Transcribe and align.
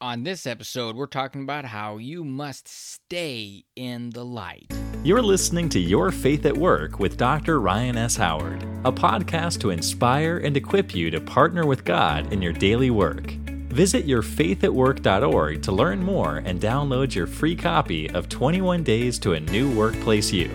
On 0.00 0.24
this 0.24 0.46
episode, 0.46 0.94
we're 0.94 1.06
talking 1.06 1.42
about 1.42 1.64
how 1.64 1.96
you 1.96 2.22
must 2.22 2.68
stay 2.68 3.64
in 3.76 4.10
the 4.10 4.26
light. 4.26 4.70
You're 5.02 5.22
listening 5.22 5.70
to 5.70 5.78
Your 5.78 6.10
Faith 6.10 6.44
at 6.44 6.54
Work 6.54 6.98
with 6.98 7.16
Dr. 7.16 7.62
Ryan 7.62 7.96
S. 7.96 8.14
Howard, 8.14 8.62
a 8.84 8.92
podcast 8.92 9.58
to 9.60 9.70
inspire 9.70 10.36
and 10.36 10.54
equip 10.54 10.94
you 10.94 11.10
to 11.10 11.18
partner 11.18 11.64
with 11.64 11.86
God 11.86 12.30
in 12.30 12.42
your 12.42 12.52
daily 12.52 12.90
work. 12.90 13.30
Visit 13.72 14.06
yourfaithatwork.org 14.06 15.62
to 15.62 15.72
learn 15.72 16.02
more 16.02 16.42
and 16.44 16.60
download 16.60 17.14
your 17.14 17.26
free 17.26 17.56
copy 17.56 18.10
of 18.10 18.28
21 18.28 18.82
Days 18.82 19.18
to 19.20 19.32
a 19.32 19.40
New 19.40 19.74
Workplace 19.74 20.30
You. 20.30 20.50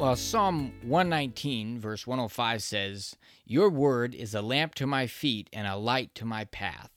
Well, 0.00 0.16
Psalm 0.16 0.72
119, 0.80 1.78
verse 1.78 2.06
105 2.06 2.62
says, 2.62 3.16
Your 3.44 3.68
word 3.68 4.14
is 4.14 4.34
a 4.34 4.40
lamp 4.40 4.74
to 4.76 4.86
my 4.86 5.06
feet 5.06 5.50
and 5.52 5.66
a 5.66 5.76
light 5.76 6.14
to 6.14 6.24
my 6.24 6.46
path. 6.46 6.88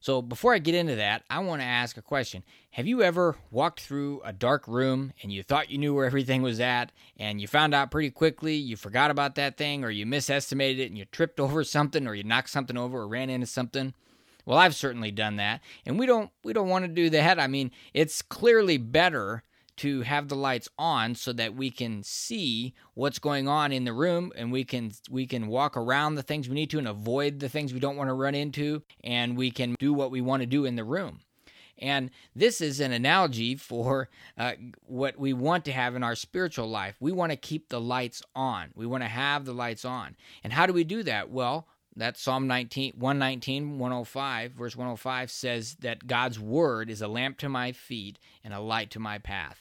So, 0.00 0.20
before 0.20 0.52
I 0.52 0.58
get 0.58 0.74
into 0.74 0.96
that, 0.96 1.22
I 1.30 1.38
want 1.38 1.62
to 1.62 1.66
ask 1.66 1.96
a 1.96 2.02
question. 2.02 2.42
Have 2.72 2.88
you 2.88 3.00
ever 3.00 3.36
walked 3.52 3.78
through 3.78 4.22
a 4.24 4.32
dark 4.32 4.66
room 4.66 5.12
and 5.22 5.32
you 5.32 5.44
thought 5.44 5.70
you 5.70 5.78
knew 5.78 5.94
where 5.94 6.04
everything 6.04 6.42
was 6.42 6.58
at, 6.58 6.90
and 7.16 7.40
you 7.40 7.46
found 7.46 7.76
out 7.76 7.92
pretty 7.92 8.10
quickly 8.10 8.56
you 8.56 8.76
forgot 8.76 9.12
about 9.12 9.36
that 9.36 9.56
thing, 9.56 9.84
or 9.84 9.90
you 9.90 10.04
misestimated 10.04 10.80
it 10.80 10.86
and 10.86 10.98
you 10.98 11.04
tripped 11.04 11.38
over 11.40 11.62
something, 11.62 12.08
or 12.08 12.14
you 12.16 12.24
knocked 12.24 12.50
something 12.50 12.76
over, 12.76 13.02
or 13.02 13.06
ran 13.06 13.30
into 13.30 13.46
something? 13.46 13.94
Well, 14.44 14.58
I've 14.58 14.74
certainly 14.74 15.12
done 15.12 15.36
that, 15.36 15.60
and 15.86 15.96
we 15.96 16.06
don't 16.06 16.32
we 16.42 16.52
don't 16.52 16.68
want 16.68 16.86
to 16.86 16.88
do 16.88 17.08
that. 17.10 17.38
I 17.38 17.46
mean, 17.46 17.70
it's 17.94 18.20
clearly 18.20 18.78
better 18.78 19.44
to 19.82 20.02
have 20.02 20.28
the 20.28 20.36
lights 20.36 20.68
on 20.78 21.14
so 21.16 21.32
that 21.32 21.56
we 21.56 21.68
can 21.68 22.04
see 22.04 22.72
what's 22.94 23.18
going 23.18 23.48
on 23.48 23.72
in 23.72 23.84
the 23.84 23.92
room 23.92 24.32
and 24.36 24.52
we 24.52 24.62
can 24.62 24.92
we 25.10 25.26
can 25.26 25.48
walk 25.48 25.76
around 25.76 26.14
the 26.14 26.22
things 26.22 26.48
we 26.48 26.54
need 26.54 26.70
to 26.70 26.78
and 26.78 26.86
avoid 26.86 27.40
the 27.40 27.48
things 27.48 27.74
we 27.74 27.80
don't 27.80 27.96
want 27.96 28.08
to 28.08 28.14
run 28.14 28.34
into 28.34 28.80
and 29.02 29.36
we 29.36 29.50
can 29.50 29.74
do 29.80 29.92
what 29.92 30.12
we 30.12 30.20
want 30.20 30.40
to 30.40 30.46
do 30.46 30.64
in 30.64 30.76
the 30.76 30.84
room 30.84 31.18
and 31.78 32.10
this 32.36 32.60
is 32.60 32.78
an 32.78 32.92
analogy 32.92 33.56
for 33.56 34.08
uh, 34.38 34.52
what 34.86 35.18
we 35.18 35.32
want 35.32 35.64
to 35.64 35.72
have 35.72 35.96
in 35.96 36.04
our 36.04 36.14
spiritual 36.14 36.68
life. 36.68 36.94
We 37.00 37.10
want 37.10 37.32
to 37.32 37.36
keep 37.36 37.68
the 37.68 37.80
lights 37.80 38.22
on. 38.36 38.70
We 38.76 38.86
want 38.86 39.02
to 39.02 39.08
have 39.08 39.44
the 39.44 39.52
lights 39.52 39.84
on. 39.84 40.14
And 40.44 40.52
how 40.52 40.66
do 40.66 40.72
we 40.72 40.84
do 40.84 41.02
that? 41.02 41.30
Well, 41.30 41.66
that 41.96 42.16
Psalm 42.16 42.46
19, 42.46 42.94
119, 42.96 43.78
105, 43.78 44.52
verse 44.52 44.76
105 44.76 45.30
says 45.30 45.74
that 45.80 46.06
God's 46.06 46.38
word 46.38 46.88
is 46.88 47.02
a 47.02 47.08
lamp 47.08 47.38
to 47.38 47.48
my 47.48 47.72
feet 47.72 48.18
and 48.44 48.54
a 48.54 48.60
light 48.60 48.90
to 48.92 49.00
my 49.00 49.18
path. 49.18 49.60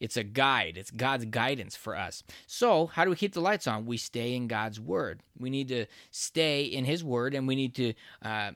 It's 0.00 0.16
a 0.16 0.24
guide, 0.24 0.76
it's 0.76 0.90
God's 0.90 1.26
guidance 1.26 1.76
for 1.76 1.96
us. 1.96 2.22
So, 2.46 2.86
how 2.86 3.04
do 3.04 3.10
we 3.10 3.16
keep 3.16 3.34
the 3.34 3.40
lights 3.40 3.66
on? 3.66 3.86
We 3.86 3.96
stay 3.96 4.34
in 4.34 4.48
God's 4.48 4.80
word. 4.80 5.22
We 5.38 5.50
need 5.50 5.68
to 5.68 5.86
stay 6.10 6.64
in 6.64 6.84
His 6.84 7.02
word 7.04 7.34
and 7.34 7.46
we 7.46 7.56
need 7.56 7.74
to 7.76 7.94
uh, 8.22 8.50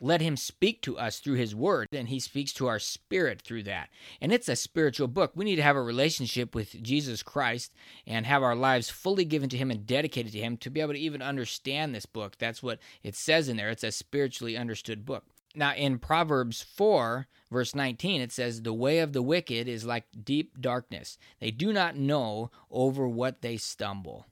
let 0.00 0.20
him 0.20 0.36
speak 0.36 0.82
to 0.82 0.98
us 0.98 1.18
through 1.18 1.34
his 1.34 1.54
word 1.54 1.88
and 1.92 2.08
he 2.08 2.20
speaks 2.20 2.52
to 2.52 2.66
our 2.66 2.78
spirit 2.78 3.40
through 3.40 3.62
that 3.62 3.88
and 4.20 4.32
it's 4.32 4.48
a 4.48 4.56
spiritual 4.56 5.08
book 5.08 5.32
we 5.34 5.44
need 5.44 5.56
to 5.56 5.62
have 5.62 5.76
a 5.76 5.82
relationship 5.82 6.54
with 6.54 6.82
jesus 6.82 7.22
christ 7.22 7.72
and 8.06 8.26
have 8.26 8.42
our 8.42 8.54
lives 8.54 8.90
fully 8.90 9.24
given 9.24 9.48
to 9.48 9.56
him 9.56 9.70
and 9.70 9.86
dedicated 9.86 10.32
to 10.32 10.38
him 10.38 10.56
to 10.56 10.70
be 10.70 10.80
able 10.80 10.92
to 10.92 10.98
even 10.98 11.22
understand 11.22 11.94
this 11.94 12.06
book 12.06 12.36
that's 12.38 12.62
what 12.62 12.78
it 13.02 13.14
says 13.14 13.48
in 13.48 13.56
there 13.56 13.70
it's 13.70 13.84
a 13.84 13.92
spiritually 13.92 14.56
understood 14.56 15.04
book 15.04 15.24
now, 15.56 15.74
in 15.74 15.98
Proverbs 15.98 16.62
4, 16.62 17.26
verse 17.50 17.74
19, 17.74 18.20
it 18.20 18.30
says, 18.30 18.62
The 18.62 18.72
way 18.72 18.98
of 18.98 19.12
the 19.12 19.22
wicked 19.22 19.68
is 19.68 19.84
like 19.84 20.04
deep 20.22 20.60
darkness. 20.60 21.18
They 21.40 21.50
do 21.50 21.72
not 21.72 21.96
know 21.96 22.50
over 22.70 23.08
what 23.08 23.40
they 23.40 23.56
stumble. 23.56 24.26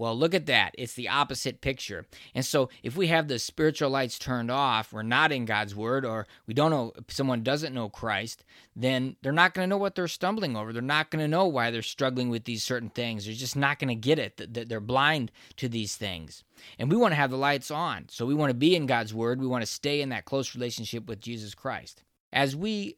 Well, 0.00 0.16
look 0.16 0.32
at 0.32 0.46
that. 0.46 0.74
It's 0.78 0.94
the 0.94 1.10
opposite 1.10 1.60
picture. 1.60 2.06
And 2.34 2.42
so, 2.42 2.70
if 2.82 2.96
we 2.96 3.08
have 3.08 3.28
the 3.28 3.38
spiritual 3.38 3.90
lights 3.90 4.18
turned 4.18 4.50
off, 4.50 4.94
we're 4.94 5.02
not 5.02 5.30
in 5.30 5.44
God's 5.44 5.74
word, 5.74 6.06
or 6.06 6.26
we 6.46 6.54
don't 6.54 6.70
know, 6.70 6.94
if 6.96 7.12
someone 7.12 7.42
doesn't 7.42 7.74
know 7.74 7.90
Christ, 7.90 8.42
then 8.74 9.16
they're 9.20 9.30
not 9.30 9.52
going 9.52 9.64
to 9.64 9.68
know 9.68 9.76
what 9.76 9.94
they're 9.94 10.08
stumbling 10.08 10.56
over. 10.56 10.72
They're 10.72 10.80
not 10.80 11.10
going 11.10 11.22
to 11.22 11.28
know 11.28 11.44
why 11.44 11.70
they're 11.70 11.82
struggling 11.82 12.30
with 12.30 12.44
these 12.44 12.64
certain 12.64 12.88
things. 12.88 13.26
They're 13.26 13.34
just 13.34 13.56
not 13.56 13.78
going 13.78 13.88
to 13.88 13.94
get 13.94 14.18
it—that 14.18 14.70
They're 14.70 14.80
blind 14.80 15.32
to 15.58 15.68
these 15.68 15.96
things. 15.96 16.44
And 16.78 16.90
we 16.90 16.96
want 16.96 17.12
to 17.12 17.16
have 17.16 17.30
the 17.30 17.36
lights 17.36 17.70
on. 17.70 18.06
So, 18.08 18.24
we 18.24 18.32
want 18.32 18.48
to 18.48 18.54
be 18.54 18.74
in 18.74 18.86
God's 18.86 19.12
word. 19.12 19.38
We 19.38 19.46
want 19.46 19.60
to 19.60 19.70
stay 19.70 20.00
in 20.00 20.08
that 20.08 20.24
close 20.24 20.54
relationship 20.54 21.08
with 21.08 21.20
Jesus 21.20 21.54
Christ. 21.54 22.04
As 22.32 22.56
we 22.56 22.96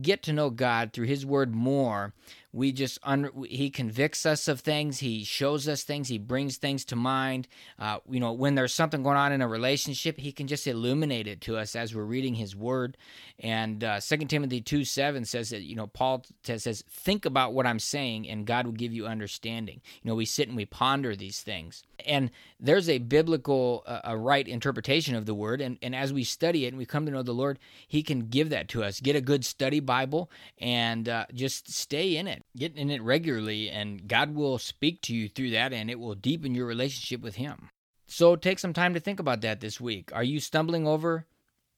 get 0.00 0.22
to 0.24 0.32
know 0.32 0.50
God 0.50 0.92
through 0.92 1.06
His 1.06 1.26
Word 1.26 1.54
more, 1.54 2.12
we 2.52 2.70
just 2.72 2.98
un- 3.02 3.30
He 3.48 3.70
convicts 3.70 4.26
us 4.26 4.46
of 4.46 4.60
things. 4.60 4.98
He 4.98 5.24
shows 5.24 5.66
us 5.66 5.82
things. 5.84 6.08
He 6.08 6.18
brings 6.18 6.58
things 6.58 6.84
to 6.86 6.96
mind. 6.96 7.48
Uh, 7.78 7.98
you 8.10 8.20
know, 8.20 8.32
when 8.32 8.54
there's 8.54 8.74
something 8.74 9.02
going 9.02 9.16
on 9.16 9.32
in 9.32 9.40
a 9.40 9.48
relationship, 9.48 10.18
He 10.18 10.32
can 10.32 10.46
just 10.46 10.66
illuminate 10.66 11.26
it 11.26 11.40
to 11.42 11.56
us 11.56 11.74
as 11.74 11.94
we're 11.94 12.04
reading 12.04 12.34
His 12.34 12.54
Word. 12.54 12.96
And 13.38 13.82
uh, 13.82 14.00
2 14.00 14.16
Timothy 14.26 14.60
two 14.60 14.84
seven 14.84 15.24
says 15.24 15.50
that 15.50 15.62
you 15.62 15.74
know 15.74 15.86
Paul 15.86 16.24
says, 16.42 16.84
"Think 16.88 17.24
about 17.24 17.54
what 17.54 17.66
I'm 17.66 17.78
saying, 17.78 18.28
and 18.28 18.46
God 18.46 18.66
will 18.66 18.72
give 18.72 18.92
you 18.92 19.06
understanding." 19.06 19.80
You 20.02 20.10
know, 20.10 20.14
we 20.14 20.26
sit 20.26 20.48
and 20.48 20.56
we 20.56 20.66
ponder 20.66 21.16
these 21.16 21.40
things, 21.40 21.82
and 22.06 22.30
there's 22.60 22.88
a 22.88 22.98
biblical, 22.98 23.82
uh, 23.86 24.00
a 24.04 24.16
right 24.16 24.46
interpretation 24.46 25.14
of 25.14 25.24
the 25.24 25.34
Word. 25.34 25.62
And 25.62 25.78
and 25.80 25.96
as 25.96 26.12
we 26.12 26.22
study 26.22 26.66
it 26.66 26.68
and 26.68 26.78
we 26.78 26.84
come 26.84 27.06
to 27.06 27.12
know 27.12 27.22
the 27.22 27.32
Lord, 27.32 27.58
He 27.88 28.02
can 28.02 28.28
give 28.28 28.50
that 28.50 28.68
to 28.68 28.84
us. 28.84 29.00
Get 29.00 29.16
a 29.16 29.22
good 29.22 29.44
study 29.44 29.80
Bible 29.80 30.30
and 30.58 31.08
uh, 31.08 31.26
just 31.32 31.72
stay 31.72 32.16
in 32.16 32.28
it. 32.28 32.41
Get 32.56 32.76
in 32.76 32.90
it 32.90 33.02
regularly, 33.02 33.70
and 33.70 34.06
God 34.06 34.34
will 34.34 34.58
speak 34.58 35.00
to 35.02 35.14
you 35.14 35.28
through 35.28 35.50
that, 35.50 35.72
and 35.72 35.90
it 35.90 35.98
will 35.98 36.14
deepen 36.14 36.54
your 36.54 36.66
relationship 36.66 37.22
with 37.22 37.36
Him. 37.36 37.70
So 38.06 38.36
take 38.36 38.58
some 38.58 38.72
time 38.72 38.94
to 38.94 39.00
think 39.00 39.20
about 39.20 39.40
that 39.40 39.60
this 39.60 39.80
week. 39.80 40.10
Are 40.12 40.24
you 40.24 40.38
stumbling 40.38 40.86
over 40.86 41.26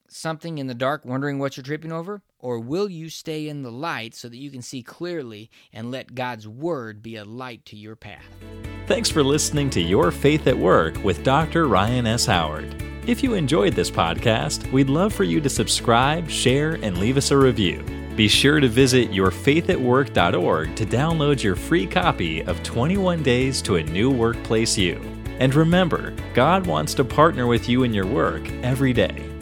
something 0.08 0.58
in 0.58 0.66
the 0.66 0.75
dark, 0.75 1.04
wondering 1.04 1.38
what 1.38 1.56
you're 1.56 1.64
tripping 1.64 1.92
over? 1.92 2.22
Or 2.38 2.58
will 2.58 2.91
you 2.91 3.08
stay 3.08 3.48
in 3.48 3.62
the 3.62 3.70
light 3.70 4.14
so 4.14 4.28
that 4.28 4.36
you 4.36 4.50
can 4.50 4.62
see 4.62 4.82
clearly 4.82 5.50
and 5.72 5.91
let 5.91 6.14
God's 6.14 6.48
Word 6.48 7.02
be 7.02 7.16
a 7.16 7.25
light 7.25 7.64
to 7.66 7.76
your 7.76 7.96
path? 7.96 8.26
Thanks 8.86 9.08
for 9.08 9.22
listening 9.22 9.70
to 9.70 9.81
Your 9.81 10.10
Faith 10.10 10.46
at 10.46 10.58
Work 10.58 11.02
with 11.02 11.22
Dr. 11.25 11.69
Ryan 11.69 12.06
S. 12.06 12.26
Howard. 12.26 12.82
If 13.06 13.22
you 13.22 13.34
enjoyed 13.34 13.75
this 13.75 13.91
podcast, 13.91 14.70
we'd 14.72 14.91
love 14.91 15.12
for 15.12 15.25
you 15.25 15.41
to 15.41 15.48
subscribe, 15.48 16.28
share, 16.28 16.72
and 16.82 16.98
leave 16.98 17.16
us 17.16 17.31
a 17.31 17.36
review. 17.36 18.03
Be 18.16 18.28
sure 18.28 18.60
to 18.60 18.69
visit 18.69 19.10
yourfaithatwork.org 19.10 20.76
to 20.76 20.86
download 20.86 21.42
your 21.42 21.56
free 21.56 21.86
copy 21.86 22.42
of 22.42 22.62
21 22.62 23.25
Days 23.25 23.60
to 23.62 23.76
a 23.76 23.82
New 23.82 24.10
Workplace 24.10 24.78
You. 24.78 25.00
And 25.41 25.52
remember, 25.52 26.14
God 26.32 26.64
wants 26.64 26.94
to 26.94 27.04
partner 27.04 27.48
with 27.48 27.69
you 27.69 27.82
in 27.82 27.92
your 27.92 28.06
work 28.06 28.48
every 28.62 28.92
day. 28.92 29.34